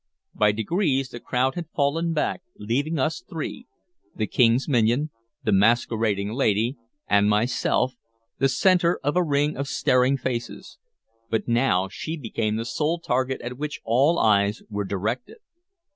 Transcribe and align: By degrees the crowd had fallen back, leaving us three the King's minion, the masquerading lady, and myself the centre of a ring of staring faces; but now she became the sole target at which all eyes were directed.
By 0.33 0.51
degrees 0.51 1.09
the 1.09 1.19
crowd 1.19 1.53
had 1.53 1.69
fallen 1.75 2.11
back, 2.11 2.41
leaving 2.57 2.97
us 2.97 3.21
three 3.21 3.67
the 4.15 4.25
King's 4.25 4.67
minion, 4.67 5.11
the 5.43 5.51
masquerading 5.51 6.31
lady, 6.33 6.75
and 7.07 7.29
myself 7.29 7.93
the 8.39 8.49
centre 8.49 8.99
of 9.03 9.15
a 9.15 9.21
ring 9.23 9.55
of 9.55 9.67
staring 9.67 10.17
faces; 10.17 10.79
but 11.29 11.47
now 11.47 11.87
she 11.87 12.17
became 12.17 12.55
the 12.55 12.65
sole 12.65 12.99
target 12.99 13.41
at 13.41 13.59
which 13.59 13.79
all 13.83 14.17
eyes 14.17 14.63
were 14.71 14.85
directed. 14.85 15.37